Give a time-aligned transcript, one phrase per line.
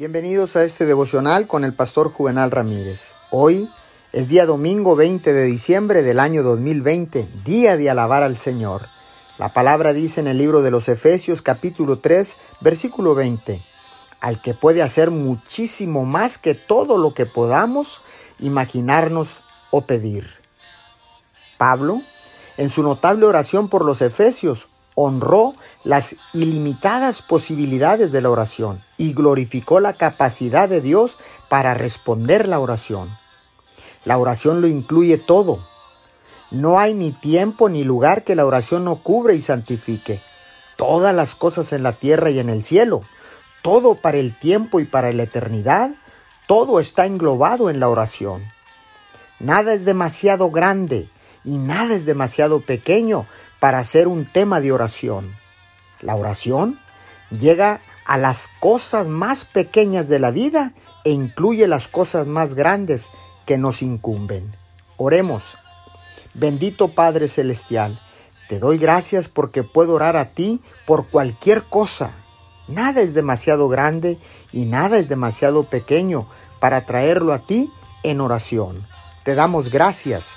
[0.00, 3.12] Bienvenidos a este devocional con el pastor Juvenal Ramírez.
[3.30, 3.70] Hoy
[4.14, 8.88] es día domingo 20 de diciembre del año 2020, día de alabar al Señor.
[9.36, 13.62] La palabra dice en el libro de los Efesios capítulo 3, versículo 20,
[14.20, 18.00] al que puede hacer muchísimo más que todo lo que podamos
[18.38, 20.26] imaginarnos o pedir.
[21.58, 22.00] Pablo,
[22.56, 25.54] en su notable oración por los Efesios, honró
[25.84, 31.16] las ilimitadas posibilidades de la oración y glorificó la capacidad de Dios
[31.48, 33.16] para responder la oración.
[34.04, 35.66] La oración lo incluye todo.
[36.50, 40.22] No hay ni tiempo ni lugar que la oración no cubre y santifique.
[40.76, 43.02] Todas las cosas en la tierra y en el cielo,
[43.62, 45.90] todo para el tiempo y para la eternidad,
[46.46, 48.44] todo está englobado en la oración.
[49.38, 51.08] Nada es demasiado grande
[51.44, 53.26] y nada es demasiado pequeño
[53.58, 55.36] para ser un tema de oración.
[56.00, 56.78] La oración
[57.30, 60.72] llega a las cosas más pequeñas de la vida
[61.04, 63.08] e incluye las cosas más grandes
[63.46, 64.50] que nos incumben.
[64.96, 65.56] Oremos.
[66.34, 68.00] Bendito Padre Celestial,
[68.48, 72.12] te doy gracias porque puedo orar a ti por cualquier cosa.
[72.68, 74.18] Nada es demasiado grande
[74.52, 76.28] y nada es demasiado pequeño
[76.60, 77.70] para traerlo a ti
[78.02, 78.86] en oración.
[79.24, 80.36] Te damos gracias